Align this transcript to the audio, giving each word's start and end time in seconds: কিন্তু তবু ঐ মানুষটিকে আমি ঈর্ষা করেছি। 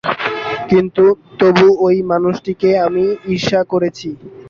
কিন্তু 0.69 1.05
তবু 1.39 1.67
ঐ 1.81 1.97
মানুষটিকে 2.11 2.69
আমি 2.85 3.03
ঈর্ষা 3.33 3.61
করেছি। 3.71 4.09